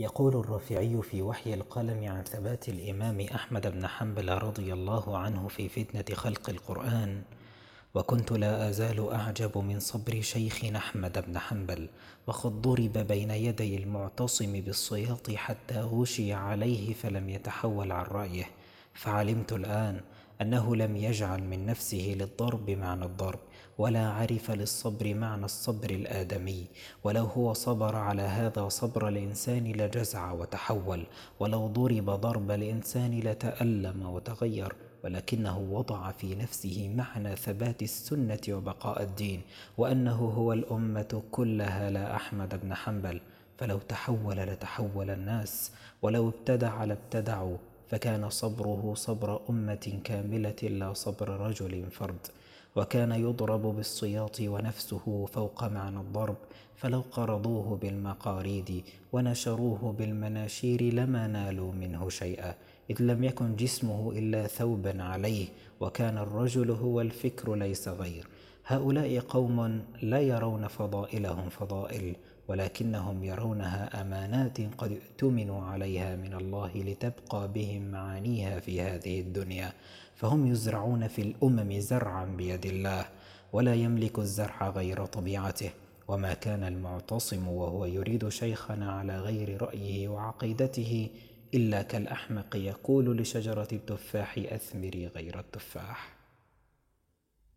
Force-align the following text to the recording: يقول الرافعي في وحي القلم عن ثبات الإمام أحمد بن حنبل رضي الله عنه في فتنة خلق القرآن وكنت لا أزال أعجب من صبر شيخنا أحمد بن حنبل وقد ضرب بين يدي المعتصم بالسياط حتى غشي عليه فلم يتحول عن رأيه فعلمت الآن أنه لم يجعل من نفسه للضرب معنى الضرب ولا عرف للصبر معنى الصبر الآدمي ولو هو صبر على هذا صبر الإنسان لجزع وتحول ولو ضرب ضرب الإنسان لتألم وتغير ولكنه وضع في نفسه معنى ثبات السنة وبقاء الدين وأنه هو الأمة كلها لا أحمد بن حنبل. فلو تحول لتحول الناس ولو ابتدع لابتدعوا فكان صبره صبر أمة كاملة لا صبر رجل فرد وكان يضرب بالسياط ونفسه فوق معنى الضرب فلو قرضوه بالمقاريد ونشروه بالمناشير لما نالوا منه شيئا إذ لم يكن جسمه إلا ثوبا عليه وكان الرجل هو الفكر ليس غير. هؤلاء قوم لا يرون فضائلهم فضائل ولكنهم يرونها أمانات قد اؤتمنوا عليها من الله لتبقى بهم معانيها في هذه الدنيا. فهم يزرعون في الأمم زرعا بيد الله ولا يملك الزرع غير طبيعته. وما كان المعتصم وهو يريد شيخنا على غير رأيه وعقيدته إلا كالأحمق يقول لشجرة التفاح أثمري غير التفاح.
يقول 0.00 0.36
الرافعي 0.36 1.02
في 1.02 1.22
وحي 1.22 1.54
القلم 1.54 2.04
عن 2.04 2.24
ثبات 2.24 2.68
الإمام 2.68 3.20
أحمد 3.20 3.66
بن 3.66 3.86
حنبل 3.86 4.28
رضي 4.32 4.72
الله 4.72 5.18
عنه 5.18 5.48
في 5.48 5.68
فتنة 5.68 6.16
خلق 6.16 6.50
القرآن 6.50 7.22
وكنت 7.94 8.32
لا 8.32 8.68
أزال 8.68 9.10
أعجب 9.12 9.58
من 9.58 9.80
صبر 9.80 10.20
شيخنا 10.20 10.78
أحمد 10.78 11.24
بن 11.26 11.38
حنبل 11.38 11.88
وقد 12.26 12.62
ضرب 12.62 12.92
بين 12.92 13.30
يدي 13.30 13.76
المعتصم 13.76 14.60
بالسياط 14.60 15.30
حتى 15.30 15.80
غشي 15.80 16.32
عليه 16.32 16.94
فلم 16.94 17.28
يتحول 17.28 17.92
عن 17.92 18.04
رأيه 18.04 18.44
فعلمت 18.94 19.52
الآن 19.52 20.00
أنه 20.40 20.76
لم 20.76 20.96
يجعل 20.96 21.42
من 21.42 21.66
نفسه 21.66 22.14
للضرب 22.18 22.70
معنى 22.70 23.04
الضرب 23.04 23.38
ولا 23.78 24.08
عرف 24.08 24.50
للصبر 24.50 25.14
معنى 25.14 25.44
الصبر 25.44 25.90
الآدمي 25.90 26.66
ولو 27.04 27.24
هو 27.24 27.52
صبر 27.52 27.96
على 27.96 28.22
هذا 28.22 28.68
صبر 28.68 29.08
الإنسان 29.08 29.72
لجزع 29.72 30.32
وتحول 30.32 31.06
ولو 31.40 31.66
ضرب 31.66 32.10
ضرب 32.10 32.50
الإنسان 32.50 33.20
لتألم 33.20 34.06
وتغير 34.06 34.74
ولكنه 35.04 35.58
وضع 35.58 36.10
في 36.10 36.34
نفسه 36.34 36.92
معنى 36.96 37.36
ثبات 37.36 37.82
السنة 37.82 38.40
وبقاء 38.48 39.02
الدين 39.02 39.40
وأنه 39.78 40.16
هو 40.16 40.52
الأمة 40.52 41.22
كلها 41.30 41.90
لا 41.90 42.16
أحمد 42.16 42.60
بن 42.62 42.74
حنبل. 42.74 43.20
فلو 43.58 43.78
تحول 43.78 44.36
لتحول 44.36 45.10
الناس 45.10 45.72
ولو 46.02 46.28
ابتدع 46.28 46.84
لابتدعوا 46.84 47.56
فكان 47.90 48.30
صبره 48.30 48.92
صبر 48.96 49.40
أمة 49.50 50.00
كاملة 50.04 50.62
لا 50.62 50.92
صبر 50.92 51.28
رجل 51.28 51.90
فرد 51.90 52.26
وكان 52.76 53.12
يضرب 53.12 53.62
بالسياط 53.62 54.40
ونفسه 54.40 55.26
فوق 55.32 55.64
معنى 55.64 56.00
الضرب 56.00 56.36
فلو 56.76 57.02
قرضوه 57.12 57.76
بالمقاريد 57.76 58.84
ونشروه 59.12 59.94
بالمناشير 59.98 60.82
لما 60.82 61.26
نالوا 61.26 61.72
منه 61.72 62.08
شيئا 62.08 62.54
إذ 62.90 63.02
لم 63.02 63.24
يكن 63.24 63.56
جسمه 63.56 64.12
إلا 64.12 64.46
ثوبا 64.46 65.02
عليه 65.02 65.48
وكان 65.80 66.18
الرجل 66.18 66.70
هو 66.70 67.00
الفكر 67.00 67.54
ليس 67.54 67.88
غير. 67.88 68.26
هؤلاء 68.66 69.20
قوم 69.20 69.82
لا 70.02 70.20
يرون 70.20 70.68
فضائلهم 70.68 71.48
فضائل 71.48 72.16
ولكنهم 72.48 73.24
يرونها 73.24 74.00
أمانات 74.00 74.60
قد 74.78 74.92
اؤتمنوا 74.92 75.64
عليها 75.64 76.16
من 76.16 76.34
الله 76.34 76.70
لتبقى 76.74 77.48
بهم 77.52 77.90
معانيها 77.90 78.60
في 78.60 78.80
هذه 78.82 79.20
الدنيا. 79.20 79.72
فهم 80.14 80.46
يزرعون 80.46 81.08
في 81.08 81.22
الأمم 81.22 81.80
زرعا 81.80 82.24
بيد 82.24 82.66
الله 82.66 83.06
ولا 83.52 83.74
يملك 83.74 84.18
الزرع 84.18 84.68
غير 84.68 85.06
طبيعته. 85.06 85.70
وما 86.08 86.34
كان 86.34 86.64
المعتصم 86.64 87.48
وهو 87.48 87.84
يريد 87.84 88.28
شيخنا 88.28 88.92
على 88.92 89.20
غير 89.20 89.62
رأيه 89.62 90.08
وعقيدته 90.08 91.08
إلا 91.54 91.82
كالأحمق 91.82 92.56
يقول 92.56 93.16
لشجرة 93.18 93.68
التفاح 93.72 94.38
أثمري 94.38 95.06
غير 95.06 95.38
التفاح. 95.38 96.19